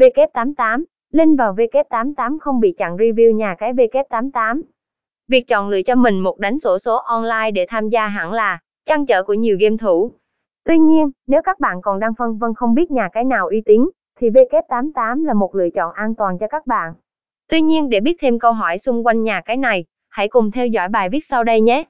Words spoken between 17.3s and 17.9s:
Tuy nhiên